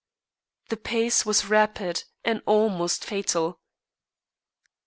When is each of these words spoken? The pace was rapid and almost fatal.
The 0.69 0.77
pace 0.77 1.27
was 1.27 1.45
rapid 1.45 2.05
and 2.25 2.41
almost 2.47 3.05
fatal. 3.05 3.59